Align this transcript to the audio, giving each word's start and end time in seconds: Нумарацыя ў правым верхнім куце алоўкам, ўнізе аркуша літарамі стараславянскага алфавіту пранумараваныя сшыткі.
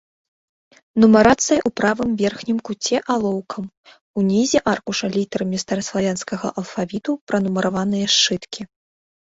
Нумарацыя 1.01 1.59
ў 1.59 1.69
правым 1.81 2.09
верхнім 2.21 2.57
куце 2.69 2.97
алоўкам, 3.17 3.63
ўнізе 4.23 4.59
аркуша 4.75 5.07
літарамі 5.19 5.57
стараславянскага 5.67 6.47
алфавіту 6.63 7.11
пранумараваныя 7.31 8.05
сшыткі. 8.19 8.61